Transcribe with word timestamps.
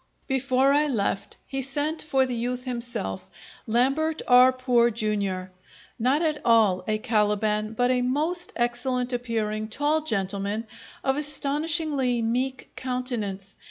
Before 0.25 0.73
I 0.73 0.87
left, 0.87 1.37
he 1.45 1.61
sent 1.61 2.01
for 2.01 2.25
the 2.25 2.33
youth 2.33 2.63
himself, 2.63 3.29
Lambert 3.67 4.23
R. 4.27 4.51
Poor, 4.51 4.89
Jr., 4.89 5.51
not 5.99 6.23
at 6.23 6.41
all 6.43 6.83
a 6.87 6.97
Caliban, 6.97 7.73
but 7.73 7.91
a 7.91 8.01
most 8.01 8.51
excellent 8.55 9.13
appearing, 9.13 9.67
tall 9.67 10.01
gentleman, 10.01 10.65
of 11.03 11.17
astonishingly 11.17 12.19
meek 12.23 12.71
countenance. 12.75 13.53